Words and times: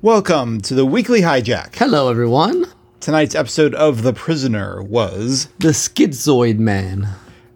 Welcome 0.00 0.60
to 0.62 0.74
the 0.74 0.86
weekly 0.86 1.22
hijack. 1.22 1.74
Hello, 1.74 2.08
everyone. 2.08 2.66
Tonight's 3.00 3.34
episode 3.34 3.74
of 3.74 4.02
The 4.02 4.12
Prisoner 4.12 4.80
was 4.82 5.48
The 5.58 5.68
Schizoid 5.70 6.58
Man. 6.58 7.08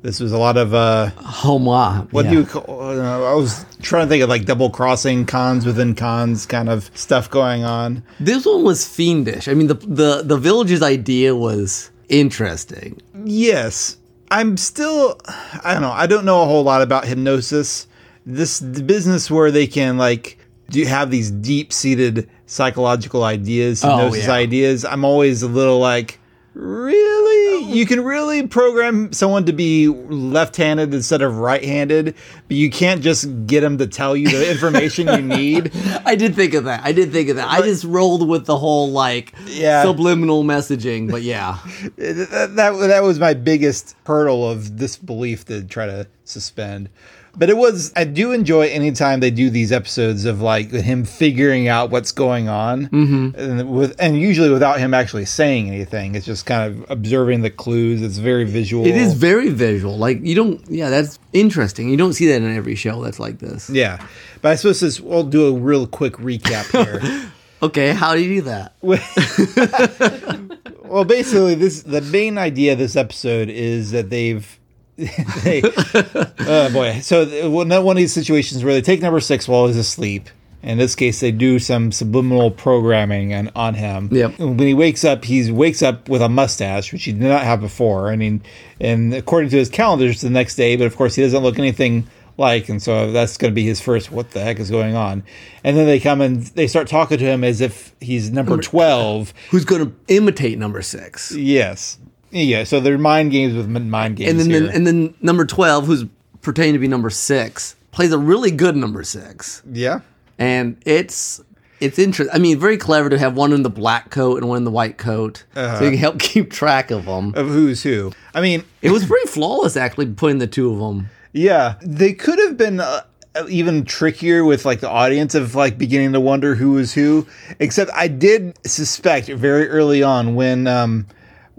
this 0.02 0.18
was 0.18 0.32
a 0.32 0.38
lot 0.38 0.56
of 0.56 0.74
uh 0.74 1.10
Homo. 1.18 2.08
what 2.10 2.28
do 2.28 2.32
you 2.32 2.44
call 2.44 2.64
uh, 2.80 3.30
I 3.30 3.34
was 3.34 3.64
trying 3.80 4.06
to 4.06 4.08
think 4.08 4.22
of 4.24 4.28
like 4.28 4.44
double 4.44 4.70
crossing 4.70 5.24
cons 5.24 5.64
within 5.64 5.94
cons 5.94 6.44
kind 6.46 6.68
of 6.68 6.90
stuff 6.94 7.30
going 7.30 7.62
on. 7.64 8.02
This 8.18 8.44
one 8.44 8.64
was 8.64 8.88
fiendish. 8.88 9.46
I 9.46 9.54
mean, 9.54 9.68
the 9.68 9.74
the 9.74 10.22
the 10.24 10.36
village's 10.36 10.82
idea 10.82 11.36
was 11.36 11.90
interesting. 12.08 13.00
Yes. 13.24 13.98
I'm 14.32 14.56
still 14.56 15.20
I 15.62 15.74
don't 15.74 15.82
know. 15.82 15.92
I 15.92 16.06
don't 16.08 16.24
know 16.24 16.42
a 16.42 16.46
whole 16.46 16.64
lot 16.64 16.82
about 16.82 17.04
hypnosis. 17.06 17.86
This 18.26 18.60
business 18.60 19.30
where 19.30 19.50
they 19.52 19.66
can 19.66 19.96
like 19.98 20.38
do 20.70 20.78
you 20.78 20.86
have 20.86 21.10
these 21.10 21.30
deep-seated 21.30 22.28
psychological 22.46 23.24
ideas, 23.24 23.82
Oh, 23.84 24.14
yeah. 24.14 24.30
ideas. 24.32 24.84
I'm 24.84 25.04
always 25.04 25.42
a 25.42 25.48
little 25.48 25.78
like 25.78 26.18
Really? 26.54 27.64
Oh. 27.64 27.72
You 27.72 27.86
can 27.86 28.04
really 28.04 28.46
program 28.46 29.12
someone 29.14 29.46
to 29.46 29.52
be 29.54 29.88
left-handed 29.88 30.92
instead 30.92 31.22
of 31.22 31.38
right-handed, 31.38 32.14
but 32.48 32.56
you 32.56 32.68
can't 32.70 33.00
just 33.02 33.46
get 33.46 33.60
them 33.62 33.78
to 33.78 33.86
tell 33.86 34.14
you 34.14 34.28
the 34.28 34.50
information 34.54 35.06
you 35.08 35.22
need. 35.22 35.72
I 36.04 36.14
did 36.14 36.34
think 36.34 36.52
of 36.52 36.64
that. 36.64 36.82
I 36.84 36.92
did 36.92 37.10
think 37.10 37.30
of 37.30 37.36
that. 37.36 37.48
I 37.48 37.62
just 37.62 37.84
rolled 37.84 38.28
with 38.28 38.44
the 38.44 38.58
whole 38.58 38.90
like 38.90 39.32
Yeah. 39.46 39.82
subliminal 39.82 40.44
messaging. 40.44 41.10
But 41.10 41.22
yeah, 41.22 41.58
that, 41.96 42.52
that 42.56 42.70
that 42.88 43.02
was 43.02 43.18
my 43.18 43.32
biggest 43.32 43.96
hurdle 44.06 44.48
of 44.50 44.76
disbelief 44.76 45.46
to 45.46 45.64
try 45.64 45.86
to 45.86 46.06
suspend. 46.24 46.90
But 47.34 47.48
it 47.48 47.56
was 47.56 47.92
I 47.96 48.04
do 48.04 48.32
enjoy 48.32 48.68
anytime 48.68 49.20
they 49.20 49.30
do 49.30 49.48
these 49.48 49.72
episodes 49.72 50.24
of 50.24 50.40
like 50.42 50.70
him 50.70 51.04
figuring 51.04 51.68
out 51.68 51.90
what's 51.90 52.12
going 52.12 52.48
on, 52.48 52.88
mm-hmm. 52.88 53.38
and 53.38 53.70
with 53.70 53.96
and 53.98 54.20
usually 54.20 54.50
without 54.50 54.78
him 54.78 54.92
actually 54.92 55.24
saying 55.24 55.68
anything. 55.68 56.14
It's 56.14 56.26
just 56.26 56.44
kind 56.44 56.70
of 56.70 56.90
observing 56.90 57.42
the 57.42 57.50
clues. 57.50 58.02
It's 58.02 58.18
very 58.18 58.44
visual. 58.44 58.86
it 58.86 58.96
is 58.96 59.14
very 59.14 59.48
visual. 59.48 59.96
Like 59.96 60.20
you 60.22 60.34
don't. 60.34 60.60
Yeah, 60.68 60.90
that's 60.90 61.18
interesting. 61.32 61.88
You 61.88 61.96
don't 61.96 62.12
see 62.12 62.26
that 62.26 62.42
in 62.42 62.54
every 62.54 62.74
show 62.74 63.02
that's 63.02 63.18
like 63.18 63.38
this. 63.38 63.70
yeah. 63.70 64.06
But 64.42 64.52
I 64.52 64.54
suppose 64.56 64.80
this 64.80 65.00
we'll 65.00 65.24
do 65.24 65.56
a 65.56 65.58
real 65.58 65.86
quick 65.86 66.14
recap 66.14 66.70
here. 66.70 67.30
Okay, 67.62 67.92
how 67.92 68.14
do 68.14 68.20
you 68.20 68.40
do 68.40 68.42
that? 68.42 68.72
well, 70.84 71.04
basically, 71.04 71.54
this 71.54 71.82
the 71.84 72.00
main 72.00 72.36
idea 72.36 72.72
of 72.72 72.78
this 72.78 72.96
episode 72.96 73.48
is 73.48 73.92
that 73.92 74.10
they've. 74.10 74.58
they, 75.42 75.62
oh 75.64 76.70
boy! 76.72 77.00
So 77.00 77.50
one 77.50 77.72
of 77.72 77.96
these 77.96 78.12
situations 78.12 78.62
where 78.62 78.72
they 78.72 78.82
take 78.82 79.00
number 79.00 79.20
six 79.20 79.48
while 79.48 79.66
he's 79.66 79.76
asleep. 79.76 80.28
In 80.62 80.78
this 80.78 80.94
case, 80.94 81.18
they 81.18 81.32
do 81.32 81.58
some 81.58 81.90
subliminal 81.90 82.52
programming 82.52 83.34
on, 83.34 83.50
on 83.56 83.74
him. 83.74 84.08
Yep. 84.12 84.38
When 84.38 84.58
he 84.60 84.74
wakes 84.74 85.04
up, 85.04 85.24
he 85.24 85.50
wakes 85.50 85.82
up 85.82 86.08
with 86.08 86.22
a 86.22 86.28
mustache, 86.28 86.92
which 86.92 87.02
he 87.02 87.10
did 87.10 87.22
not 87.22 87.42
have 87.42 87.60
before. 87.60 88.12
I 88.12 88.16
mean, 88.16 88.42
and 88.80 89.12
according 89.12 89.50
to 89.50 89.56
his 89.56 89.68
calendar, 89.68 90.06
it's 90.06 90.20
the 90.20 90.30
next 90.30 90.54
day. 90.54 90.76
But 90.76 90.86
of 90.86 90.96
course, 90.96 91.16
he 91.16 91.22
doesn't 91.22 91.42
look 91.42 91.58
anything 91.58 92.06
like, 92.38 92.68
and 92.68 92.80
so 92.80 93.10
that's 93.10 93.36
going 93.36 93.50
to 93.50 93.54
be 93.54 93.64
his 93.64 93.80
first. 93.80 94.12
What 94.12 94.30
the 94.30 94.40
heck 94.40 94.60
is 94.60 94.70
going 94.70 94.94
on? 94.94 95.24
And 95.64 95.76
then 95.76 95.86
they 95.86 95.98
come 95.98 96.20
and 96.20 96.44
they 96.44 96.68
start 96.68 96.86
talking 96.86 97.18
to 97.18 97.24
him 97.24 97.42
as 97.42 97.60
if 97.60 97.92
he's 98.00 98.30
number 98.30 98.56
twelve. 98.58 99.34
Who's 99.50 99.64
going 99.64 99.84
to 99.84 99.92
imitate 100.06 100.60
number 100.60 100.80
six? 100.80 101.34
Yes. 101.34 101.98
Yeah. 102.32 102.64
So 102.64 102.80
they're 102.80 102.98
mind 102.98 103.30
games 103.30 103.54
with 103.54 103.68
mind 103.68 104.16
games 104.16 104.30
And 104.30 104.40
then, 104.40 104.50
here. 104.50 104.70
and 104.72 104.86
then 104.86 105.14
number 105.20 105.44
twelve, 105.46 105.86
who's 105.86 106.04
pretending 106.40 106.72
to 106.72 106.78
be 106.80 106.88
number 106.88 107.10
six, 107.10 107.76
plays 107.92 108.12
a 108.12 108.18
really 108.18 108.50
good 108.50 108.74
number 108.76 109.04
six. 109.04 109.62
yeah. 109.70 110.00
and 110.38 110.76
it's 110.84 111.40
it's 111.80 111.98
interesting. 111.98 112.32
I 112.34 112.38
mean, 112.38 112.58
very 112.60 112.76
clever 112.76 113.10
to 113.10 113.18
have 113.18 113.36
one 113.36 113.52
in 113.52 113.62
the 113.64 113.70
black 113.70 114.10
coat 114.10 114.38
and 114.38 114.48
one 114.48 114.58
in 114.58 114.64
the 114.64 114.70
white 114.70 114.98
coat, 114.98 115.44
Uh-huh. 115.56 115.78
so 115.78 115.84
you 115.84 115.90
can 115.90 115.98
help 115.98 116.18
keep 116.30 116.50
track 116.52 116.90
of 116.92 117.06
them. 117.06 117.32
Of 117.34 117.48
who's 117.48 117.82
who. 117.82 118.12
I 118.34 118.40
mean, 118.40 118.62
It 118.82 118.90
was 118.92 119.04
pretty 119.10 119.26
flawless, 119.26 119.76
actually, 119.76 120.06
putting 120.06 120.38
the 120.38 120.46
two 120.46 120.72
of 120.72 120.78
them. 120.78 121.08
yeah, 121.32 121.74
they 121.82 122.12
could 122.12 122.38
have 122.38 122.56
been 122.56 122.78
uh, 122.78 123.00
even 123.48 123.84
trickier 123.84 124.44
with 124.44 124.64
like 124.64 124.78
the 124.78 124.88
audience 124.88 125.34
of 125.34 125.56
like 125.56 125.76
beginning 125.76 126.12
to 126.12 126.20
wonder 126.20 126.54
who 126.54 126.72
was 126.72 126.94
who. 126.94 127.26
Except 127.58 127.90
I 127.96 128.06
did 128.06 128.56
suspect 128.64 129.26
very 129.28 129.68
early 129.68 130.02
on 130.04 130.34
when 130.36 130.66
um 130.68 131.06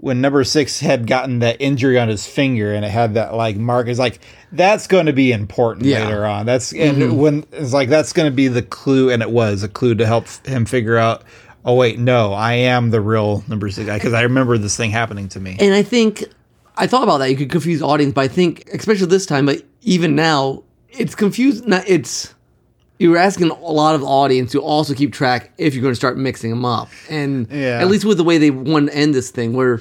when 0.04 0.20
number 0.20 0.44
six 0.44 0.80
had 0.80 1.06
gotten 1.06 1.38
that 1.38 1.56
injury 1.60 1.98
on 1.98 2.08
his 2.08 2.26
finger 2.26 2.74
and 2.74 2.84
it 2.84 2.90
had 2.90 3.14
that 3.14 3.32
like 3.34 3.56
mark. 3.56 3.88
It's 3.88 3.98
like 3.98 4.20
that's 4.52 4.86
going 4.86 5.06
to 5.06 5.14
be 5.14 5.32
important 5.32 5.86
Yeah. 5.86 6.04
later 6.04 6.26
on. 6.26 6.44
That's 6.44 6.74
and 6.74 6.98
mm-hmm. 6.98 7.16
when 7.16 7.46
it's 7.52 7.72
like 7.72 7.88
that's 7.88 8.12
going 8.12 8.30
to 8.30 8.34
be 8.36 8.48
the 8.48 8.60
clue, 8.60 9.08
and 9.10 9.22
it 9.22 9.30
was 9.30 9.62
a 9.62 9.68
clue 9.68 9.94
to 9.94 10.04
help 10.06 10.28
him 10.46 10.66
figure 10.66 10.98
out. 10.98 11.24
Oh 11.64 11.74
wait, 11.74 11.98
no, 11.98 12.34
I 12.34 12.52
am 12.52 12.90
the 12.90 13.00
real 13.00 13.42
number 13.48 13.70
six 13.70 13.86
guy 13.86 13.96
because 13.96 14.12
I 14.12 14.20
remember 14.22 14.58
this 14.58 14.76
thing 14.76 14.90
happening 14.90 15.30
to 15.30 15.40
me. 15.40 15.56
And 15.58 15.72
I 15.72 15.82
think 15.82 16.22
I 16.76 16.86
thought 16.86 17.04
about 17.04 17.16
that. 17.18 17.30
You 17.30 17.36
could 17.38 17.50
confuse 17.50 17.80
audience, 17.80 18.12
but 18.12 18.20
I 18.20 18.28
think, 18.28 18.68
especially 18.74 19.06
this 19.06 19.24
time, 19.24 19.46
but 19.46 19.62
even 19.80 20.14
now, 20.14 20.64
it's 20.90 21.14
confused. 21.14 21.64
It's 21.66 22.34
you're 22.98 23.16
asking 23.16 23.50
a 23.50 23.54
lot 23.54 23.94
of 23.94 24.04
audience 24.04 24.52
to 24.52 24.60
also 24.60 24.92
keep 24.92 25.12
track 25.14 25.52
if 25.56 25.74
you're 25.74 25.82
going 25.82 25.92
to 25.92 25.96
start 25.96 26.18
mixing 26.18 26.50
them 26.50 26.66
up, 26.66 26.90
and 27.08 27.48
Yeah. 27.50 27.80
at 27.80 27.88
least 27.88 28.04
with 28.04 28.18
the 28.18 28.24
way 28.24 28.36
they 28.36 28.50
want 28.50 28.90
to 28.90 28.94
end 28.94 29.14
this 29.14 29.30
thing, 29.30 29.54
where 29.54 29.80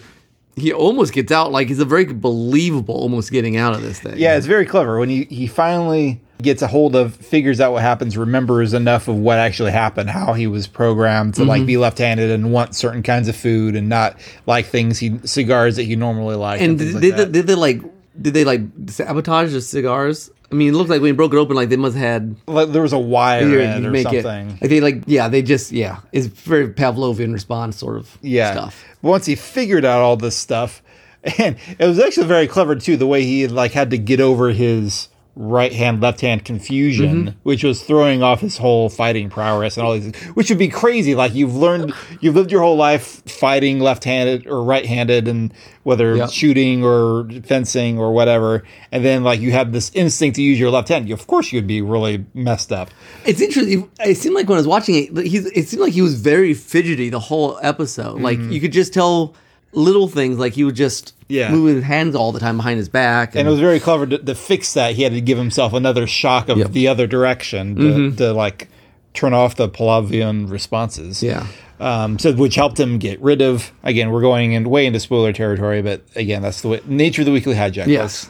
he 0.55 0.71
almost 0.71 1.13
gets 1.13 1.31
out, 1.31 1.51
like 1.51 1.67
he's 1.67 1.79
a 1.79 1.85
very 1.85 2.05
believable, 2.05 2.95
almost 2.95 3.31
getting 3.31 3.57
out 3.57 3.73
of 3.73 3.81
this 3.81 3.99
thing. 3.99 4.17
Yeah, 4.17 4.37
it's 4.37 4.45
very 4.45 4.65
clever 4.65 4.99
when 4.99 5.09
he 5.09 5.25
he 5.25 5.47
finally 5.47 6.21
gets 6.41 6.61
a 6.61 6.67
hold 6.67 6.95
of, 6.95 7.15
figures 7.15 7.61
out 7.61 7.71
what 7.71 7.81
happens, 7.81 8.17
remembers 8.17 8.73
enough 8.73 9.07
of 9.07 9.15
what 9.15 9.39
actually 9.39 9.71
happened, 9.71 10.09
how 10.09 10.33
he 10.33 10.45
was 10.45 10.67
programmed 10.67 11.35
to 11.35 11.45
like 11.45 11.65
be 11.65 11.73
mm-hmm. 11.73 11.81
left-handed 11.81 12.29
and 12.29 12.51
want 12.51 12.75
certain 12.75 13.01
kinds 13.01 13.29
of 13.29 13.35
food 13.35 13.75
and 13.75 13.87
not 13.87 14.17
like 14.45 14.65
things 14.65 14.99
he 14.99 15.17
cigars 15.23 15.77
that 15.77 15.83
he 15.83 15.95
normally 15.95 16.35
liked. 16.35 16.61
And 16.61 16.77
things 16.77 16.99
did, 16.99 17.17
like 17.17 17.17
did, 17.17 17.17
they, 17.17 17.31
did 17.31 17.47
they 17.47 17.55
like 17.55 17.81
did 18.21 18.33
they 18.33 18.43
like 18.43 18.61
sabotage 18.87 19.53
the 19.53 19.61
cigars? 19.61 20.29
I 20.53 20.55
mean, 20.55 20.69
it 20.69 20.77
looked 20.77 20.91
like 20.91 21.01
when 21.01 21.07
he 21.09 21.13
broke 21.13 21.33
it 21.33 21.37
open, 21.37 21.55
like 21.55 21.69
they 21.69 21.77
must 21.77 21.95
have 21.97 22.05
had 22.05 22.35
Like, 22.45 22.69
there 22.69 22.83
was 22.83 22.93
a 22.93 22.99
wire 22.99 23.41
you 23.49 23.59
in 23.59 23.83
it 23.83 23.87
or 23.87 23.89
make 23.89 24.05
it. 24.13 24.21
something. 24.21 24.49
Like 24.61 24.69
they 24.69 24.81
like 24.81 25.03
yeah, 25.07 25.27
they 25.27 25.41
just 25.41 25.71
yeah, 25.71 26.01
it's 26.11 26.27
very 26.27 26.69
Pavlovian 26.71 27.33
response 27.33 27.75
sort 27.77 27.97
of 27.97 28.19
yeah. 28.21 28.51
stuff. 28.51 28.85
Once 29.01 29.25
he 29.25 29.33
figured 29.33 29.83
out 29.83 30.01
all 30.01 30.15
this 30.15 30.37
stuff, 30.37 30.83
and 31.39 31.57
it 31.79 31.87
was 31.87 31.99
actually 31.99 32.27
very 32.27 32.45
clever 32.45 32.75
too, 32.75 32.97
the 32.97 33.07
way 33.07 33.23
he 33.23 33.47
like 33.47 33.71
had 33.71 33.89
to 33.89 33.97
get 33.97 34.19
over 34.21 34.51
his 34.51 35.07
right 35.35 35.73
hand 35.73 35.99
left 35.99 36.21
hand 36.21 36.45
confusion, 36.45 37.25
Mm-hmm. 37.25 37.38
which 37.44 37.63
was 37.63 37.81
throwing 37.83 38.21
off 38.21 38.41
his 38.41 38.57
whole 38.57 38.88
fighting 38.89 39.29
prowess 39.31 39.77
and 39.77 39.85
all 39.85 39.94
these, 39.97 40.16
which 40.35 40.49
would 40.49 40.59
be 40.59 40.67
crazy. 40.67 41.16
Like 41.16 41.33
you've 41.33 41.55
learned, 41.55 41.91
you've 42.21 42.35
lived 42.35 42.51
your 42.51 42.61
whole 42.61 42.75
life 42.77 43.23
fighting 43.25 43.79
left 43.79 44.03
handed 44.03 44.45
or 44.45 44.63
right 44.63 44.85
handed, 44.85 45.27
and 45.27 45.51
whether 45.83 46.16
Yep. 46.16 46.29
shooting 46.31 46.83
or 46.85 47.27
fencing 47.45 47.97
or 47.97 48.13
whatever, 48.13 48.63
and 48.91 49.03
then 49.03 49.23
like 49.23 49.39
you 49.41 49.51
have 49.51 49.71
this 49.71 49.91
instinct 49.95 50.35
to 50.35 50.41
use 50.44 50.59
your 50.59 50.69
left 50.69 50.88
hand. 50.89 51.09
Of 51.11 51.25
course, 51.25 51.51
you'd 51.51 51.65
be 51.67 51.81
really 51.81 52.25
messed 52.35 52.71
up. 52.71 52.89
It's 53.25 53.41
interesting. 53.41 53.89
It 54.05 54.15
seemed 54.17 54.35
like 54.35 54.47
when 54.47 54.57
I 54.57 54.59
was 54.59 54.67
watching 54.67 54.95
it, 54.95 55.25
he's 55.25 55.45
it 55.47 55.67
seemed 55.67 55.81
like 55.81 55.94
he 55.94 56.01
was 56.03 56.13
very 56.21 56.53
fidgety 56.53 57.09
the 57.09 57.19
whole 57.19 57.57
episode. 57.63 58.21
Like 58.21 58.39
you 58.39 58.61
could 58.61 58.71
just 58.71 58.94
tell 58.94 59.33
little 59.73 60.07
things, 60.07 60.38
like 60.38 60.53
he 60.53 60.63
would 60.63 60.75
just 60.75 61.13
Yeah. 61.28 61.51
move 61.51 61.75
his 61.75 61.84
hands 61.84 62.16
all 62.16 62.31
the 62.31 62.39
time 62.39 62.57
behind 62.57 62.78
his 62.78 62.89
back. 62.89 63.35
and 63.35 63.47
it 63.47 63.51
was 63.51 63.59
very 63.59 63.79
clever 63.79 64.06
to, 64.06 64.17
to 64.17 64.35
fix 64.35 64.73
that. 64.75 64.94
He 64.95 65.03
had 65.03 65.13
to 65.13 65.22
give 65.22 65.38
himself 65.38 65.73
another 65.73 66.06
shock 66.07 66.50
of 66.50 66.57
Yep. 66.57 66.67
Mm-hmm. 66.67 66.73
the 66.73 66.88
other 66.88 67.07
direction 67.07 67.75
to, 67.75 68.12
to 68.17 68.33
like 68.33 68.69
turn 69.13 69.33
off 69.33 69.56
the 69.56 69.67
Pavlovian 69.69 70.50
responses. 70.50 71.22
Yeah. 71.23 71.47
Um, 71.79 72.17
so 72.19 72.31
which 72.33 72.56
helped 72.56 72.79
him 72.79 72.97
get 72.97 73.19
rid 73.22 73.41
of. 73.41 73.72
Again, 73.83 74.09
we're 74.12 74.22
going 74.22 74.53
in 74.53 74.69
way 74.69 74.85
into 74.85 75.00
spoiler 75.00 75.33
territory, 75.33 75.81
but 75.81 76.01
again, 76.16 76.41
that's 76.41 76.62
the 76.62 76.67
way, 76.69 76.81
nature 76.85 77.23
of 77.23 77.25
the 77.25 77.31
weekly 77.31 77.56
hijack. 77.56 77.88
Yes. 77.88 78.29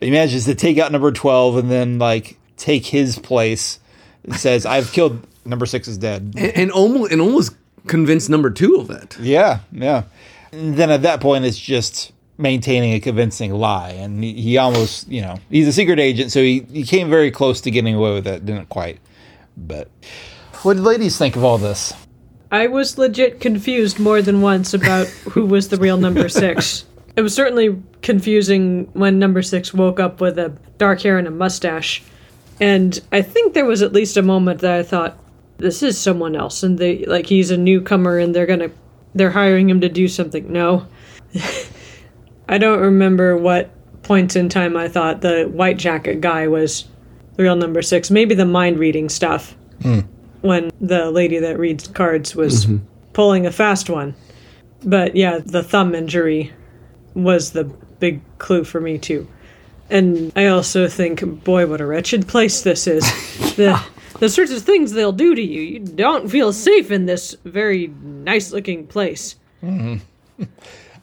he 0.00 0.10
manages 0.10 0.44
to 0.46 0.54
take 0.54 0.78
out 0.78 0.90
number 0.92 1.10
twelve 1.12 1.56
and 1.56 1.70
then 1.70 1.98
like 1.98 2.38
take 2.56 2.86
his 2.86 3.18
place. 3.18 3.78
It 4.24 4.34
says, 4.34 4.64
"I've 4.64 4.90
killed 4.92 5.26
number 5.44 5.66
six 5.66 5.86
is 5.88 5.98
dead." 5.98 6.34
and, 6.36 6.52
and 6.56 6.70
almost 6.70 7.12
and 7.12 7.20
almost 7.20 7.52
convinced 7.88 8.30
number 8.30 8.48
two 8.50 8.76
of 8.76 8.90
it. 8.90 9.18
Yeah, 9.20 9.58
yeah. 9.72 10.04
And 10.52 10.76
then 10.76 10.90
at 10.90 11.02
that 11.02 11.20
point, 11.20 11.44
it's 11.44 11.58
just 11.58 12.12
maintaining 12.38 12.94
a 12.94 13.00
convincing 13.00 13.52
lie, 13.52 13.90
and 13.90 14.22
he, 14.22 14.32
he 14.32 14.58
almost, 14.58 15.08
you 15.08 15.20
know, 15.20 15.38
he's 15.50 15.66
a 15.66 15.72
secret 15.72 15.98
agent, 15.98 16.30
so 16.30 16.40
he, 16.40 16.60
he 16.72 16.84
came 16.84 17.10
very 17.10 17.30
close 17.30 17.60
to 17.62 17.70
getting 17.70 17.94
away 17.94 18.14
with 18.14 18.26
it. 18.26 18.46
Didn't 18.46 18.68
quite, 18.68 19.00
but 19.56 19.88
what 20.62 20.74
did 20.74 20.84
ladies 20.84 21.18
think 21.18 21.36
of 21.36 21.44
all 21.44 21.58
this? 21.58 21.92
I 22.50 22.68
was 22.68 22.96
legit 22.96 23.40
confused 23.40 23.98
more 23.98 24.22
than 24.22 24.40
once 24.40 24.72
about 24.72 25.06
who 25.30 25.44
was 25.46 25.68
the 25.68 25.76
real 25.76 25.98
number 25.98 26.28
six. 26.28 26.84
It 27.16 27.22
was 27.22 27.34
certainly 27.34 27.82
confusing 28.00 28.88
when 28.92 29.18
number 29.18 29.42
six 29.42 29.74
woke 29.74 29.98
up 29.98 30.20
with 30.20 30.38
a 30.38 30.56
dark 30.78 31.00
hair 31.00 31.18
and 31.18 31.26
a 31.26 31.32
mustache. 31.32 32.02
And 32.60 33.00
I 33.12 33.22
think 33.22 33.54
there 33.54 33.64
was 33.64 33.82
at 33.82 33.92
least 33.92 34.16
a 34.16 34.22
moment 34.22 34.60
that 34.60 34.72
I 34.78 34.82
thought, 34.82 35.18
this 35.58 35.82
is 35.82 35.98
someone 35.98 36.36
else, 36.36 36.62
and 36.62 36.78
they 36.78 37.04
like 37.06 37.26
he's 37.26 37.50
a 37.50 37.56
newcomer 37.56 38.18
and 38.18 38.34
they're 38.34 38.46
gonna 38.46 38.70
they're 39.14 39.30
hiring 39.30 39.68
him 39.68 39.80
to 39.80 39.88
do 39.88 40.08
something. 40.08 40.50
No. 40.52 40.86
I 42.48 42.58
don't 42.58 42.80
remember 42.80 43.36
what 43.36 43.70
points 44.02 44.36
in 44.36 44.48
time 44.48 44.76
I 44.76 44.88
thought 44.88 45.20
the 45.20 45.44
white 45.44 45.76
jacket 45.76 46.20
guy 46.20 46.48
was 46.48 46.86
the 47.34 47.42
real 47.42 47.56
number 47.56 47.82
six. 47.82 48.10
Maybe 48.10 48.34
the 48.34 48.46
mind 48.46 48.78
reading 48.78 49.08
stuff. 49.08 49.54
Hmm. 49.82 50.00
when 50.40 50.70
the 50.80 51.10
lady 51.10 51.38
that 51.38 51.58
reads 51.58 51.86
cards 51.86 52.34
was 52.34 52.66
mm-hmm. 52.66 52.84
pulling 53.12 53.46
a 53.46 53.52
fast 53.52 53.88
one. 53.88 54.14
But 54.84 55.14
yeah, 55.16 55.38
the 55.38 55.62
thumb 55.62 55.94
injury 55.94 56.52
was 57.14 57.52
the 57.52 57.64
big 58.00 58.20
clue 58.38 58.64
for 58.64 58.80
me 58.80 58.98
too. 58.98 59.28
And 59.90 60.32
I 60.36 60.46
also 60.46 60.86
think, 60.88 61.44
boy, 61.44 61.66
what 61.66 61.80
a 61.80 61.86
wretched 61.86 62.28
place 62.28 62.62
this 62.62 62.86
is. 62.86 63.02
the 63.56 63.80
the 64.18 64.28
sorts 64.28 64.50
of 64.52 64.62
things 64.62 64.92
they'll 64.92 65.12
do 65.12 65.34
to 65.34 65.42
you. 65.42 65.60
You 65.60 65.78
don't 65.80 66.28
feel 66.28 66.52
safe 66.52 66.90
in 66.90 67.06
this 67.06 67.36
very 67.44 67.88
nice 68.02 68.52
looking 68.52 68.86
place. 68.86 69.36
I 69.62 70.00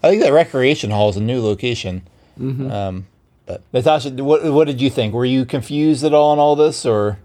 think 0.09 0.21
that 0.21 0.31
recreation 0.33 0.91
hall 0.91 1.09
is 1.09 1.17
a 1.17 1.21
new 1.21 1.41
location. 1.41 2.03
Um, 2.39 3.07
but 3.45 3.61
Natasha, 3.73 4.09
what 4.11 4.43
what 4.51 4.67
did 4.67 4.81
you 4.81 4.89
think? 4.89 5.13
Were 5.13 5.25
you 5.25 5.45
confused 5.45 6.03
at 6.03 6.13
all 6.13 6.33
in 6.33 6.39
all 6.39 6.55
this, 6.55 6.85
or 6.85 7.17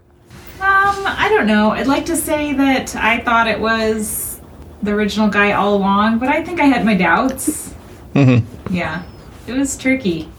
Um, 0.59 1.05
I 1.05 1.27
don't 1.29 1.47
know. 1.47 1.71
I'd 1.71 1.87
like 1.87 2.05
to 2.05 2.15
say 2.15 2.53
that 2.53 2.95
I 2.95 3.19
thought 3.19 3.47
it 3.47 3.59
was 3.59 4.39
the 4.81 4.91
original 4.91 5.27
guy 5.29 5.51
all 5.51 5.75
along, 5.75 6.19
but 6.19 6.29
I 6.29 6.43
think 6.43 6.59
I 6.59 6.65
had 6.65 6.85
my 6.85 6.95
doubts. 6.95 7.73
Mm-hmm. 8.13 8.73
Yeah, 8.75 9.03
it 9.47 9.53
was 9.53 9.77
tricky. 9.77 10.29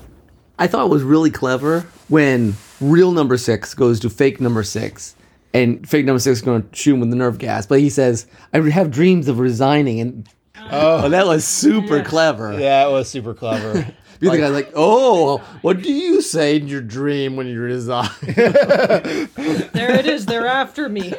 I 0.58 0.66
thought 0.66 0.86
it 0.86 0.90
was 0.90 1.02
really 1.02 1.30
clever 1.30 1.86
when 2.08 2.54
real 2.80 3.12
number 3.12 3.36
six 3.36 3.74
goes 3.74 3.98
to 4.00 4.10
fake 4.10 4.40
number 4.40 4.62
six, 4.62 5.16
and 5.54 5.88
fake 5.88 6.06
number 6.06 6.18
six 6.18 6.38
is 6.38 6.42
going 6.44 6.68
to 6.68 6.76
shoot 6.76 6.94
him 6.94 7.00
with 7.00 7.10
the 7.10 7.16
nerve 7.16 7.38
gas. 7.38 7.66
But 7.66 7.80
he 7.80 7.90
says, 7.90 8.26
"I 8.52 8.60
have 8.70 8.90
dreams 8.90 9.28
of 9.28 9.38
resigning," 9.38 10.00
and 10.00 10.28
oh, 10.58 11.04
oh 11.04 11.08
that 11.08 11.26
was 11.26 11.44
super 11.44 12.02
clever. 12.02 12.58
yeah, 12.58 12.86
it 12.86 12.90
was 12.92 13.08
super 13.08 13.34
clever. 13.34 13.86
The 14.22 14.28
other 14.28 14.38
guy's 14.38 14.52
like, 14.52 14.72
"Oh, 14.76 15.38
what 15.62 15.82
do 15.82 15.92
you 15.92 16.22
say 16.22 16.54
in 16.54 16.68
your 16.68 16.80
dream 16.80 17.34
when 17.34 17.48
you 17.48 17.60
resign?" 17.60 18.08
There 18.22 19.96
it 19.96 20.06
is. 20.06 20.26
They're 20.26 20.46
after 20.46 20.88
me. 20.88 21.12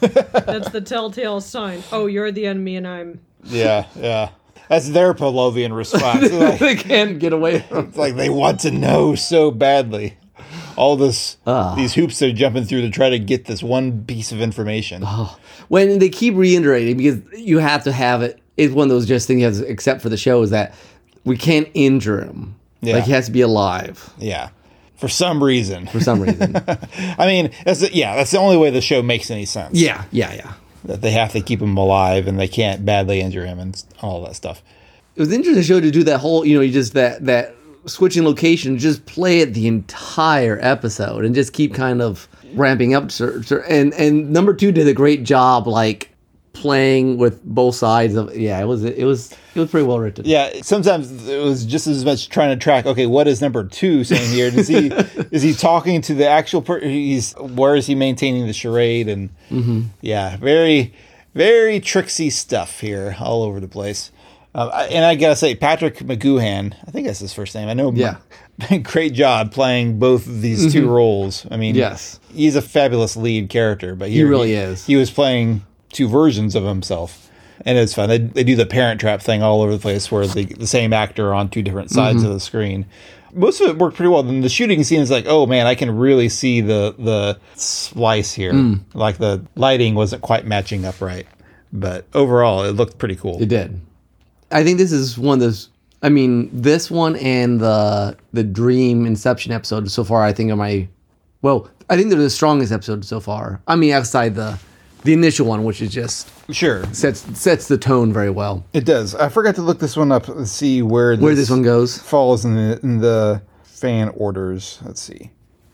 That's 0.00 0.70
the 0.70 0.80
telltale 0.80 1.42
sign. 1.42 1.82
Oh, 1.92 2.06
you're 2.06 2.32
the 2.32 2.46
enemy, 2.46 2.76
and 2.76 2.88
I'm. 2.88 3.20
yeah, 3.44 3.84
yeah. 3.94 4.30
That's 4.68 4.88
their 4.88 5.14
Pavlovian 5.14 5.76
response. 5.76 6.22
It's 6.26 6.34
like, 6.34 6.58
they 6.58 6.76
can't 6.76 7.18
get 7.18 7.32
away 7.32 7.60
from. 7.60 7.88
it's 7.88 7.96
like 7.96 8.16
they 8.16 8.30
want 8.30 8.60
to 8.60 8.70
know 8.70 9.14
so 9.14 9.50
badly. 9.50 10.16
All 10.76 10.96
this, 10.96 11.36
ah. 11.46 11.74
these 11.74 11.94
hoops 11.94 12.18
they're 12.18 12.32
jumping 12.32 12.64
through 12.64 12.82
to 12.82 12.90
try 12.90 13.10
to 13.10 13.18
get 13.18 13.46
this 13.46 13.62
one 13.62 14.04
piece 14.04 14.30
of 14.32 14.40
information. 14.40 15.02
Oh. 15.04 15.38
When 15.68 15.98
they 15.98 16.08
keep 16.08 16.34
reiterating, 16.34 16.96
because 16.98 17.20
you 17.38 17.58
have 17.58 17.84
to 17.84 17.92
have 17.92 18.22
it. 18.22 18.38
It's 18.56 18.72
one 18.72 18.84
of 18.84 18.90
those 18.90 19.06
just 19.06 19.26
things 19.26 19.40
you 19.40 19.46
have 19.46 19.56
to 19.56 19.66
accept 19.68 20.00
for 20.00 20.08
the 20.08 20.16
show 20.16 20.40
is 20.42 20.50
that 20.50 20.74
we 21.24 21.36
can't 21.36 21.68
injure 21.74 22.22
him. 22.22 22.54
Yeah. 22.80 22.94
Like 22.96 23.04
he 23.04 23.12
has 23.12 23.26
to 23.26 23.32
be 23.32 23.40
alive 23.40 24.10
Yeah, 24.18 24.50
for 24.96 25.08
some 25.08 25.42
reason. 25.42 25.86
for 25.86 25.98
some 26.00 26.20
reason. 26.20 26.54
I 27.18 27.26
mean, 27.26 27.50
that's 27.64 27.80
the, 27.80 27.92
yeah, 27.92 28.14
that's 28.14 28.30
the 28.30 28.38
only 28.38 28.56
way 28.56 28.70
the 28.70 28.80
show 28.80 29.02
makes 29.02 29.30
any 29.30 29.44
sense. 29.44 29.78
yeah, 29.78 30.04
yeah, 30.12 30.32
yeah. 30.34 30.52
that 30.84 31.00
they 31.00 31.10
have 31.10 31.32
to 31.32 31.40
keep 31.40 31.60
him 31.60 31.76
alive 31.76 32.28
and 32.28 32.38
they 32.38 32.48
can't 32.48 32.84
badly 32.84 33.20
injure 33.20 33.44
him 33.44 33.58
and 33.58 33.82
all 34.02 34.22
that 34.24 34.36
stuff. 34.36 34.62
It 35.16 35.20
was 35.20 35.32
interesting 35.32 35.64
show 35.64 35.80
to 35.80 35.90
do 35.90 36.04
that 36.04 36.18
whole, 36.18 36.44
you 36.44 36.54
know, 36.54 36.60
you 36.60 36.70
just 36.72 36.92
that 36.92 37.24
that 37.24 37.55
switching 37.86 38.24
location, 38.24 38.78
just 38.78 39.06
play 39.06 39.40
it 39.40 39.54
the 39.54 39.66
entire 39.66 40.58
episode 40.60 41.24
and 41.24 41.34
just 41.34 41.52
keep 41.52 41.74
kind 41.74 42.02
of 42.02 42.28
ramping 42.54 42.94
up. 42.94 43.10
And 43.68 43.94
and 43.94 44.30
number 44.30 44.54
two 44.54 44.72
did 44.72 44.88
a 44.88 44.94
great 44.94 45.22
job, 45.22 45.66
like 45.66 46.10
playing 46.52 47.18
with 47.18 47.44
both 47.44 47.74
sides 47.74 48.14
of. 48.14 48.36
Yeah, 48.36 48.60
it 48.60 48.64
was 48.64 48.84
it 48.84 49.04
was 49.04 49.32
it 49.54 49.60
was 49.60 49.70
pretty 49.70 49.86
well 49.86 49.98
written. 49.98 50.24
Yeah, 50.26 50.50
sometimes 50.62 51.28
it 51.28 51.42
was 51.42 51.64
just 51.64 51.86
as 51.86 52.04
much 52.04 52.28
trying 52.28 52.56
to 52.56 52.62
track. 52.62 52.86
Okay, 52.86 53.06
what 53.06 53.28
is 53.28 53.40
number 53.40 53.64
two 53.64 54.04
saying 54.04 54.30
here 54.30 54.46
is 54.46 54.68
he 54.68 54.86
is 55.30 55.42
he 55.42 55.54
talking 55.54 56.00
to 56.02 56.14
the 56.14 56.26
actual? 56.26 56.62
person 56.62 56.88
he's 56.88 57.34
where 57.34 57.76
is 57.76 57.86
he 57.86 57.94
maintaining 57.94 58.46
the 58.46 58.52
charade? 58.52 59.08
And 59.08 59.30
mm-hmm. 59.50 59.82
yeah, 60.00 60.36
very 60.36 60.94
very 61.34 61.80
tricksy 61.80 62.30
stuff 62.30 62.80
here, 62.80 63.16
all 63.20 63.42
over 63.42 63.60
the 63.60 63.68
place. 63.68 64.10
I- 64.56 64.84
and 64.86 65.04
I 65.04 65.14
gotta 65.16 65.36
say, 65.36 65.54
Patrick 65.54 65.98
McGoohan, 65.98 66.74
I 66.86 66.90
think 66.90 67.06
that's 67.06 67.18
his 67.20 67.32
first 67.34 67.54
name. 67.54 67.68
I 67.68 67.74
know. 67.74 67.92
Yeah. 67.92 68.16
great 68.82 69.12
job 69.12 69.52
playing 69.52 69.98
both 69.98 70.26
of 70.26 70.40
these 70.40 70.72
two 70.72 70.88
roles. 70.88 71.46
I 71.50 71.56
mean, 71.56 71.74
Yes. 71.74 72.18
he's 72.32 72.56
a 72.56 72.62
fabulous 72.62 73.16
lead 73.16 73.50
character, 73.50 73.94
but 73.94 74.08
He 74.08 74.22
really 74.24 74.54
is. 74.54 74.86
He 74.86 74.96
was 74.96 75.10
playing 75.10 75.62
two 75.92 76.08
versions 76.08 76.54
of 76.54 76.64
himself, 76.64 77.30
and 77.66 77.76
it's 77.76 77.92
fun. 77.94 78.08
They, 78.08 78.18
they 78.18 78.44
do 78.44 78.56
the 78.56 78.64
Parent 78.66 78.98
Trap 79.00 79.20
thing 79.20 79.42
all 79.42 79.60
over 79.60 79.72
the 79.72 79.78
place, 79.78 80.10
where 80.10 80.26
the 80.26 80.44
the 80.44 80.66
same 80.66 80.92
actor 80.94 81.34
on 81.34 81.48
two 81.50 81.62
different 81.62 81.90
sides 81.90 82.18
Mm-hmm. 82.18 82.26
of 82.28 82.32
the 82.32 82.40
screen. 82.40 82.86
Most 83.34 83.60
of 83.60 83.68
it 83.68 83.76
worked 83.76 83.96
pretty 83.98 84.08
well. 84.08 84.22
Then 84.22 84.40
the 84.40 84.48
shooting 84.48 84.82
scene 84.84 85.00
is 85.02 85.10
like, 85.10 85.26
oh 85.28 85.44
man, 85.44 85.66
I 85.66 85.74
can 85.74 85.94
really 85.94 86.30
see 86.30 86.62
the 86.62 86.94
the 86.98 87.38
splice 87.56 88.32
here. 88.32 88.52
Mm. 88.54 88.80
Like 88.94 89.18
the 89.18 89.44
lighting 89.54 89.94
wasn't 89.94 90.22
quite 90.22 90.46
matching 90.46 90.86
up 90.86 91.00
right, 91.02 91.26
but 91.72 92.06
overall 92.14 92.64
it 92.64 92.72
looked 92.72 92.96
pretty 92.96 93.16
cool. 93.16 93.42
It 93.42 93.48
did. 93.50 93.80
I 94.50 94.62
think 94.64 94.78
this 94.78 94.92
is 94.92 95.18
one 95.18 95.34
of 95.34 95.40
those. 95.40 95.70
I 96.02 96.08
mean, 96.08 96.50
this 96.52 96.90
one 96.90 97.16
and 97.16 97.60
the 97.60 98.16
the 98.32 98.44
Dream 98.44 99.06
Inception 99.06 99.52
episode 99.52 99.90
so 99.90 100.04
far, 100.04 100.22
I 100.22 100.32
think 100.32 100.50
are 100.52 100.56
my. 100.56 100.88
Well, 101.42 101.68
I 101.88 101.96
think 101.96 102.10
they're 102.10 102.18
the 102.18 102.30
strongest 102.30 102.72
episodes 102.72 103.08
so 103.08 103.20
far. 103.20 103.60
I 103.66 103.76
mean, 103.76 103.92
outside 103.92 104.34
the 104.34 104.58
the 105.04 105.12
initial 105.12 105.46
one, 105.46 105.64
which 105.64 105.80
is 105.82 105.92
just 105.92 106.28
Sure, 106.52 106.84
sets 106.92 107.20
sets 107.38 107.68
the 107.68 107.78
tone 107.78 108.12
very 108.12 108.30
well. 108.30 108.64
it 108.72 108.84
does. 108.84 109.14
I 109.14 109.28
forgot 109.28 109.54
to 109.56 109.62
look 109.62 109.78
this 109.78 109.96
one 109.96 110.12
up 110.12 110.28
and 110.28 110.46
see 110.48 110.82
where 110.82 111.16
this, 111.16 111.22
Where 111.22 111.34
this 111.34 111.50
one 111.50 111.62
goes? 111.62 111.98
falls 111.98 112.44
in 112.44 112.54
the 112.54 112.80
in 112.82 112.98
the 112.98 113.42
fan 113.64 114.08
orders. 114.10 114.78
Let's 114.84 115.00
see. 115.00 115.30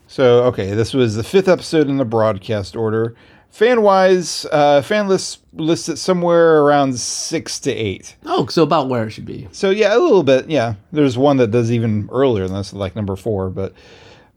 So 0.07 0.43
okay, 0.45 0.73
this 0.73 0.93
was 0.93 1.15
the 1.15 1.23
fifth 1.23 1.47
episode 1.47 1.89
in 1.89 1.97
the 1.97 2.05
broadcast 2.05 2.75
order. 2.75 3.15
Fan 3.53 3.83
wise, 3.83 4.47
uh, 4.51 4.81
fan 4.81 5.07
list 5.07 5.41
lists 5.53 5.87
it 5.87 5.97
somewhere 5.97 6.61
around 6.63 6.97
six 6.97 7.59
to 7.59 7.71
eight. 7.71 8.15
Oh, 8.25 8.47
so 8.47 8.63
about 8.63 8.89
where 8.89 9.05
it 9.05 9.11
should 9.11 9.27
be. 9.27 9.47
So 9.51 9.69
yeah, 9.69 9.95
a 9.95 9.99
little 9.99 10.23
bit. 10.23 10.49
Yeah, 10.49 10.73
there's 10.91 11.19
one 11.19 11.37
that 11.37 11.51
does 11.51 11.71
even 11.71 12.09
earlier 12.11 12.47
than 12.47 12.57
this, 12.57 12.73
like 12.73 12.95
number 12.95 13.15
four. 13.15 13.51
But 13.51 13.73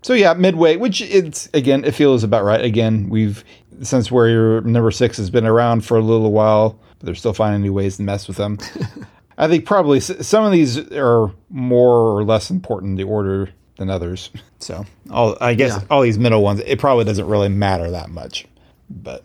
so 0.03 0.13
yeah, 0.13 0.35
midway, 0.35 0.77
which 0.77 1.01
it's 1.01 1.49
again, 1.55 1.83
it 1.87 1.93
feels 1.95 2.25
about 2.25 2.45
right. 2.45 2.63
Again, 2.63 3.09
we've 3.09 3.43
since 3.81 4.13
where 4.13 4.29
your 4.29 4.61
number 4.61 4.91
six 4.91 5.17
has 5.17 5.31
been 5.31 5.47
around 5.47 5.83
for 5.83 5.97
a 5.97 6.03
little 6.03 6.31
while, 6.31 6.79
but 6.99 7.07
they're 7.07 7.15
still 7.15 7.33
finding 7.33 7.63
new 7.63 7.73
ways 7.73 7.97
to 7.97 8.03
mess 8.03 8.29
with 8.29 8.37
them. 8.37 8.59
I 9.39 9.49
think 9.49 9.65
probably 9.65 9.99
some 10.01 10.45
of 10.45 10.53
these 10.53 10.77
are 10.93 11.33
more 11.49 12.19
or 12.19 12.23
less 12.23 12.51
important 12.51 12.91
in 12.91 12.97
the 12.97 13.11
order 13.11 13.49
than 13.77 13.89
others. 13.89 14.29
So 14.59 14.85
all 15.11 15.39
I 15.41 15.55
guess 15.55 15.73
Yeah. 15.73 15.85
all 15.91 16.03
these 16.03 16.19
middle 16.19 16.43
ones, 16.43 16.61
it 16.67 16.79
probably 16.79 17.05
doesn't 17.07 17.27
really 17.27 17.49
matter 17.49 17.91
that 17.93 18.11
much. 18.11 18.47
But 18.89 19.25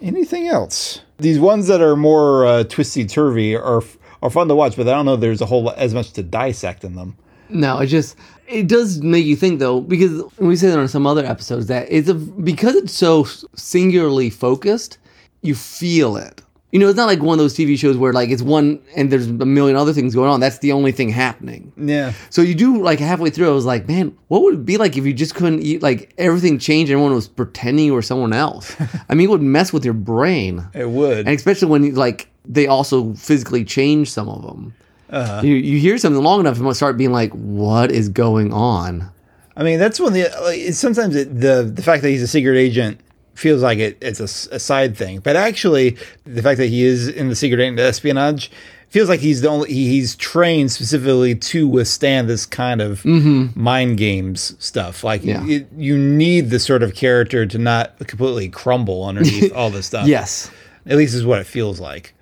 anything 0.00 0.48
else? 0.48 1.00
These 1.18 1.38
ones 1.38 1.66
that 1.66 1.80
are 1.80 1.96
more 1.96 2.46
uh, 2.46 2.64
twisty 2.64 3.06
turvy 3.06 3.56
are 3.56 3.82
are 4.22 4.30
fun 4.30 4.48
to 4.48 4.54
watch, 4.54 4.76
but 4.76 4.86
I 4.88 4.92
don't 4.92 5.06
know 5.06 5.16
there's 5.16 5.40
a 5.40 5.46
whole 5.46 5.70
as 5.70 5.94
much 5.94 6.12
to 6.12 6.22
dissect 6.22 6.84
in 6.84 6.94
them. 6.94 7.16
No, 7.48 7.78
it 7.78 7.86
just 7.86 8.16
it 8.46 8.68
does 8.68 9.02
make 9.02 9.24
you 9.24 9.36
think 9.36 9.58
though, 9.58 9.80
because 9.80 10.22
we 10.38 10.56
say 10.56 10.68
that 10.68 10.78
on 10.78 10.88
some 10.88 11.06
other 11.06 11.24
episodes 11.24 11.66
that 11.66 11.86
it's 11.90 12.08
a 12.08 12.14
because 12.14 12.76
it's 12.76 12.94
so 12.94 13.24
singularly 13.54 14.30
focused, 14.30 14.98
you 15.42 15.54
feel 15.54 16.16
it. 16.16 16.42
You 16.72 16.78
know, 16.78 16.88
it's 16.88 16.96
not 16.96 17.06
like 17.06 17.20
one 17.20 17.34
of 17.34 17.38
those 17.42 17.56
TV 17.56 17.76
shows 17.76 17.96
where 17.96 18.12
like 18.12 18.30
it's 18.30 18.42
one 18.42 18.80
and 18.94 19.10
there's 19.10 19.26
a 19.26 19.32
million 19.32 19.76
other 19.76 19.92
things 19.92 20.14
going 20.14 20.30
on. 20.30 20.38
That's 20.38 20.58
the 20.58 20.70
only 20.72 20.92
thing 20.92 21.08
happening. 21.08 21.72
Yeah, 21.76 22.12
So 22.30 22.42
you 22.42 22.54
do 22.54 22.80
like 22.82 23.00
halfway 23.00 23.30
through, 23.30 23.50
I 23.50 23.54
was 23.54 23.64
like, 23.64 23.88
man, 23.88 24.16
what 24.28 24.42
would 24.42 24.54
it 24.54 24.64
be 24.64 24.76
like 24.76 24.96
if 24.96 25.04
you 25.04 25.12
just 25.12 25.34
couldn't 25.34 25.62
eat? 25.62 25.82
Like 25.82 26.14
everything 26.16 26.58
changed, 26.58 26.92
everyone 26.92 27.12
was 27.14 27.26
pretending 27.26 27.86
you 27.86 27.94
were 27.94 28.02
someone 28.02 28.32
else. 28.32 28.76
I 29.08 29.14
mean, 29.14 29.28
it 29.28 29.30
would 29.30 29.42
mess 29.42 29.72
with 29.72 29.84
your 29.84 29.94
brain, 29.94 30.68
it 30.72 30.88
would. 30.88 31.26
and 31.26 31.30
especially 31.30 31.68
when 31.68 31.82
you, 31.84 31.92
like 31.92 32.28
they 32.44 32.66
also 32.66 33.14
physically 33.14 33.64
change 33.64 34.10
some 34.10 34.28
of 34.28 34.42
them. 34.42 34.74
Uh-huh. 35.10 35.40
You 35.42 35.54
you 35.56 35.78
hear 35.80 35.98
something 35.98 36.22
long 36.22 36.38
enough, 36.38 36.56
and 36.58 36.66
you 36.66 36.74
start 36.74 36.96
being 36.96 37.10
like, 37.12 37.32
what 37.32 37.90
is 37.90 38.08
going 38.08 38.52
on? 38.52 39.10
I 39.56 39.64
mean, 39.64 39.80
that's 39.80 39.98
when 39.98 40.12
the 40.12 40.28
like, 40.42 40.72
sometimes 40.74 41.16
it, 41.16 41.40
the 41.40 41.64
the 41.74 41.82
fact 41.82 42.02
that 42.02 42.10
he's 42.10 42.22
a 42.22 42.28
secret 42.28 42.56
agent 42.56 43.00
feels 43.34 43.62
like 43.62 43.78
it, 43.78 43.98
it's 44.00 44.20
a 44.20 44.58
side 44.58 44.96
thing, 44.96 45.20
but 45.20 45.36
actually 45.36 45.96
the 46.24 46.42
fact 46.42 46.58
that 46.58 46.66
he 46.66 46.84
is 46.84 47.08
in 47.08 47.28
the 47.28 47.36
secret 47.36 47.60
agent 47.60 47.78
espionage 47.78 48.50
feels 48.90 49.08
like 49.08 49.20
he's 49.20 49.40
the 49.40 49.48
only 49.48 49.72
he, 49.72 49.88
he's 49.88 50.16
trained 50.16 50.70
specifically 50.70 51.34
to 51.34 51.66
withstand 51.66 52.28
this 52.28 52.44
kind 52.44 52.82
of 52.82 53.02
mm-hmm. 53.02 53.46
mind 53.60 53.96
games 53.96 54.54
stuff. 54.58 55.02
Like 55.04 55.24
Yeah. 55.24 55.46
it, 55.46 55.68
you 55.76 55.96
need 55.96 56.50
this 56.50 56.64
sort 56.64 56.82
of 56.82 56.94
character 56.94 57.46
to 57.46 57.58
not 57.58 57.96
completely 58.06 58.48
crumble 58.48 59.04
underneath 59.04 59.52
all 59.56 59.70
this 59.70 59.86
stuff. 59.86 60.06
Yes. 60.06 60.50
at 60.86 60.96
least 60.96 61.14
is 61.14 61.24
what 61.24 61.38
it 61.38 61.46
feels 61.46 61.80
like. 61.80 62.14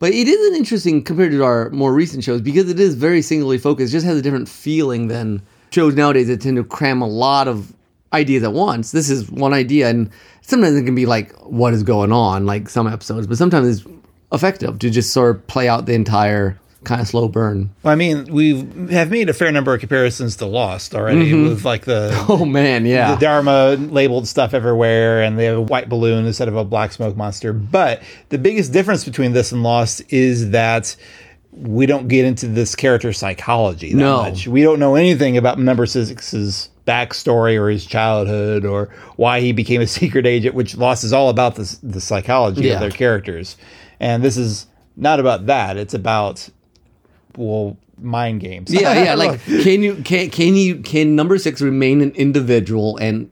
But 0.00 0.12
it 0.12 0.28
is 0.28 0.48
an 0.50 0.56
interesting 0.56 1.02
compared 1.02 1.30
to 1.30 1.44
our 1.44 1.70
more 1.70 1.94
recent 1.94 2.24
shows 2.24 2.40
because 2.40 2.68
it 2.68 2.78
is 2.78 2.94
very 2.94 3.22
singly 3.22 3.56
focused. 3.56 3.92
Just 3.92 4.04
has 4.04 4.18
a 4.18 4.22
different 4.22 4.48
feeling 4.48 5.06
than 5.06 5.40
shows 5.70 5.94
nowadays 5.94 6.26
that 6.26 6.40
tend 6.40 6.56
to 6.56 6.64
cram 6.64 7.00
a 7.00 7.08
lot 7.08 7.48
of 7.48 7.72
ideas 8.14 8.42
at 8.42 8.52
once. 8.52 8.92
This 8.92 9.10
is 9.10 9.30
one 9.30 9.52
idea, 9.52 9.90
and 9.90 10.10
sometimes 10.42 10.76
it 10.76 10.84
can 10.84 10.94
be 10.94 11.06
like, 11.06 11.32
what 11.42 11.74
is 11.74 11.82
going 11.82 12.12
on, 12.12 12.46
like 12.46 12.68
some 12.68 12.86
episodes, 12.86 13.26
but 13.26 13.36
sometimes 13.36 13.78
it's 13.78 13.88
effective 14.32 14.78
to 14.78 14.90
just 14.90 15.12
sort 15.12 15.36
of 15.36 15.46
play 15.46 15.68
out 15.68 15.86
the 15.86 15.94
entire 15.94 16.58
kind 16.84 17.00
of 17.00 17.08
slow 17.08 17.28
burn. 17.28 17.70
Well, 17.82 17.92
I 17.92 17.96
mean, 17.96 18.26
we 18.32 18.60
have 18.90 19.10
made 19.10 19.28
a 19.28 19.32
fair 19.32 19.50
number 19.50 19.74
of 19.74 19.80
comparisons 19.80 20.36
to 20.36 20.46
Lost 20.46 20.94
already 20.94 21.32
mm-hmm. 21.32 21.48
with 21.48 21.64
like 21.64 21.84
the 21.84 22.12
Oh 22.28 22.44
man, 22.44 22.86
yeah. 22.86 23.14
the 23.14 23.20
Dharma 23.20 23.76
labeled 23.76 24.28
stuff 24.28 24.54
everywhere, 24.54 25.22
and 25.22 25.38
they 25.38 25.46
have 25.46 25.58
a 25.58 25.62
white 25.62 25.88
balloon 25.88 26.26
instead 26.26 26.48
of 26.48 26.56
a 26.56 26.64
black 26.64 26.92
smoke 26.92 27.16
monster. 27.16 27.52
But 27.52 28.02
the 28.28 28.38
biggest 28.38 28.72
difference 28.72 29.04
between 29.04 29.32
this 29.32 29.50
and 29.50 29.62
Lost 29.62 30.02
is 30.10 30.50
that 30.50 30.94
we 31.56 31.86
don't 31.86 32.08
get 32.08 32.24
into 32.24 32.46
this 32.48 32.74
character 32.74 33.12
psychology 33.12 33.90
that 33.92 33.96
No. 33.98 34.22
much. 34.22 34.46
We 34.48 34.62
don't 34.62 34.78
know 34.80 34.96
anything 34.96 35.36
about 35.36 35.58
Number 35.58 35.86
Six's 35.86 36.68
backstory 36.86 37.58
or 37.58 37.70
his 37.70 37.86
childhood 37.86 38.64
or 38.64 38.90
why 39.16 39.40
he 39.40 39.52
became 39.52 39.80
a 39.80 39.86
secret 40.00 40.26
agent, 40.26 40.54
which 40.54 40.76
Lost 40.76 41.04
is 41.04 41.12
all 41.12 41.28
about 41.30 41.54
the, 41.54 41.78
the 41.82 42.00
psychology 42.00 42.62
Yeah. 42.62 42.74
of 42.74 42.80
their 42.80 42.90
characters. 42.90 43.56
And 44.00 44.22
this 44.22 44.36
is 44.36 44.66
not 44.96 45.20
about 45.20 45.46
that. 45.46 45.76
It's 45.76 45.94
about, 45.94 46.48
well, 47.36 47.76
mind 48.00 48.40
games. 48.40 48.72
yeah, 48.72 48.92
yeah. 49.04 49.14
Like, 49.14 49.40
can 49.44 49.82
you 49.82 49.94
can 49.96 50.30
can 50.30 50.54
you 50.56 50.76
can 50.76 51.14
number 51.14 51.38
six 51.38 51.60
remain 51.60 52.00
an 52.00 52.10
individual 52.12 52.96
and 52.98 53.30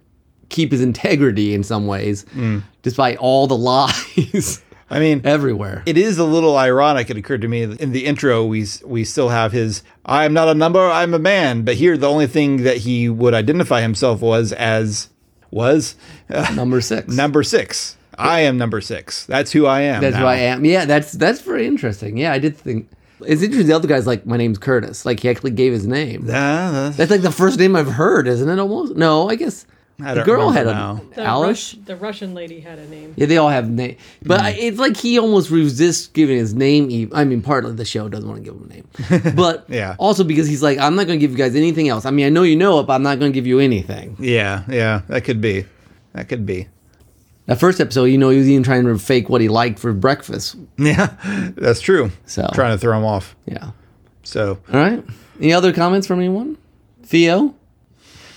keep 0.48 0.70
his 0.70 0.80
integrity 0.80 1.54
in 1.54 1.62
some 1.64 1.86
ways, 1.86 2.24
mm. 2.34 2.62
despite 2.82 3.16
all 3.18 3.46
the 3.48 3.56
lies 3.56 4.62
I 4.92 4.98
mean, 5.00 5.22
everywhere? 5.24 5.82
it 5.86 5.96
is 5.96 6.18
a 6.18 6.24
little 6.24 6.56
ironic. 6.56 7.10
It 7.10 7.16
occurred 7.16 7.40
to 7.42 7.48
me 7.48 7.62
in 7.62 7.92
the 7.92 8.04
intro. 8.06 8.44
We 8.44 8.66
we 8.84 9.04
still 9.04 9.30
have 9.30 9.52
his 9.52 9.82
"I 10.04 10.24
am 10.24 10.32
not 10.34 10.48
a 10.48 10.54
number, 10.54 10.80
I'm 10.80 11.14
a 11.14 11.18
man." 11.18 11.62
But 11.62 11.76
here, 11.76 11.96
the 11.96 12.08
only 12.08 12.26
thing 12.26 12.58
that 12.64 12.78
he 12.78 13.08
would 13.08 13.34
identify 13.34 13.80
himself 13.80 14.20
was 14.20 14.52
as 14.52 15.08
was 15.50 15.96
uh, 16.30 16.52
number 16.54 16.80
six. 16.80 17.08
number 17.08 17.42
six. 17.42 17.96
I 18.18 18.40
am 18.40 18.58
number 18.58 18.80
six. 18.82 19.24
That's 19.26 19.52
who 19.52 19.64
I 19.66 19.80
am. 19.82 20.02
That's 20.02 20.14
now. 20.14 20.20
who 20.20 20.26
I 20.26 20.36
am. 20.36 20.64
Yeah, 20.64 20.84
that's 20.84 21.12
that's 21.12 21.40
very 21.40 21.66
interesting. 21.66 22.16
Yeah, 22.18 22.32
I 22.32 22.38
did 22.38 22.56
think 22.56 22.88
it's 23.24 23.40
interesting. 23.42 23.66
The 23.68 23.72
other 23.76 23.88
guy's 23.88 24.06
like, 24.06 24.26
my 24.26 24.36
name's 24.36 24.58
Curtis. 24.58 25.06
Like 25.06 25.20
he 25.20 25.28
actually 25.30 25.52
gave 25.52 25.72
his 25.72 25.86
name. 25.86 26.24
Ah, 26.26 26.70
that's- 26.72 26.96
That's 26.96 27.10
like 27.10 27.22
the 27.22 27.30
first 27.32 27.58
name 27.58 27.74
I've 27.76 27.90
heard, 27.92 28.28
isn't 28.28 28.48
it? 28.48 28.58
Almost. 28.58 28.96
No, 28.96 29.28
I 29.30 29.36
guess 29.36 29.64
the 30.02 30.22
girl 30.24 30.50
had 30.50 30.66
a 30.66 30.72
now. 30.72 31.00
The, 31.14 31.22
Alice. 31.22 31.74
Rush, 31.74 31.84
the 31.86 31.96
Russian 31.96 32.34
lady 32.34 32.60
had 32.60 32.78
a 32.78 32.88
name. 32.88 33.14
Yeah, 33.16 33.26
they 33.26 33.36
all 33.36 33.48
have 33.48 33.68
name, 33.70 33.96
but 34.22 34.40
I, 34.40 34.50
it's 34.50 34.78
like 34.78 34.96
he 34.96 35.18
almost 35.18 35.50
resists 35.50 36.06
giving 36.08 36.36
his 36.36 36.54
name. 36.54 36.90
Even 36.90 37.16
I 37.16 37.24
mean, 37.24 37.42
partly 37.42 37.72
the 37.72 37.84
show 37.84 38.08
doesn't 38.08 38.28
want 38.28 38.44
to 38.44 38.50
give 38.50 38.60
him 38.60 38.70
a 38.70 39.18
name, 39.20 39.34
but 39.36 39.64
Yeah. 39.68 39.96
also 39.98 40.24
because 40.24 40.46
he's 40.48 40.62
like, 40.62 40.78
I'm 40.78 40.94
not 40.94 41.06
going 41.06 41.18
to 41.18 41.20
give 41.20 41.30
you 41.30 41.36
guys 41.38 41.54
anything 41.54 41.88
else. 41.88 42.04
I 42.06 42.10
mean, 42.10 42.26
I 42.26 42.28
know 42.28 42.42
you 42.42 42.56
know 42.56 42.80
it, 42.80 42.84
but 42.84 42.94
I'm 42.94 43.02
not 43.02 43.18
going 43.18 43.32
to 43.32 43.34
give 43.34 43.46
you 43.46 43.58
anything. 43.58 44.16
Yeah, 44.18 44.64
yeah, 44.68 45.02
that 45.08 45.22
could 45.24 45.40
be. 45.40 45.64
That 46.14 46.28
could 46.28 46.44
be. 46.46 46.68
That 47.46 47.58
first 47.58 47.80
episode, 47.80 48.04
you 48.04 48.18
know, 48.18 48.28
he 48.30 48.38
was 48.38 48.48
even 48.48 48.62
trying 48.62 48.84
to 48.84 48.96
fake 48.98 49.28
what 49.28 49.40
he 49.40 49.48
liked 49.48 49.78
for 49.78 49.92
breakfast. 49.92 50.56
Yeah, 50.78 51.16
that's 51.56 51.80
true. 51.80 52.10
So 52.26 52.48
Trying 52.54 52.72
to 52.74 52.78
throw 52.78 52.96
him 52.96 53.04
off. 53.04 53.34
yeah. 53.46 53.70
So 54.24 54.58
All 54.72 54.78
right. 54.80 55.04
Any 55.40 55.52
other 55.52 55.72
comments 55.72 56.06
from 56.06 56.20
anyone? 56.20 56.56
Theo? 57.02 57.54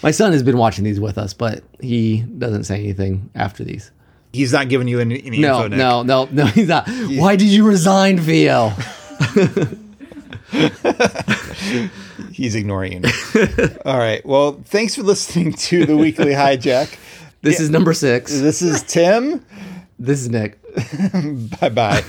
My 0.05 0.11
son 0.11 0.33
has 0.33 0.43
been 0.43 0.57
watching 0.59 0.83
these 0.83 0.99
with 0.99 1.17
us, 1.17 1.33
but 1.33 1.63
he 1.81 2.21
doesn't 2.21 2.65
say 2.65 2.75
anything 2.77 3.31
after 3.33 3.63
these. 3.63 3.89
he's 4.33 4.53
not 4.53 4.69
giving 4.69 4.87
you 4.87 4.99
any, 4.99 5.19
any 5.25 5.39
No, 5.39 5.63
info. 5.63 5.67
Nick. 5.69 5.79
no, 5.79 6.03
no, 6.03 6.25
no, 6.31 6.45
he's 6.45 6.67
not. 6.67 6.87
Why 6.87 7.35
did 7.35 7.47
you 7.47 7.65
resign, 7.65 8.19
Theo? 8.19 8.69
He's 12.31 12.53
ignoring 12.53 13.03
you. 13.03 13.09
All 13.85 13.97
right. 13.97 14.23
Well, 14.23 14.61
thanks 14.65 14.93
for 14.93 15.01
listening 15.01 15.53
to 15.53 15.85
the 15.87 15.97
weekly 15.97 16.33
hijack. 16.33 16.97
This 17.41 17.59
is 17.59 17.71
number 17.71 17.93
six. 17.93 18.31
This 18.31 18.61
is 18.61 18.83
Tim. 18.83 19.43
This 19.97 20.21
is 20.21 20.29
Nick. 20.29 20.59
Bye 21.59 21.69
bye. 21.69 22.03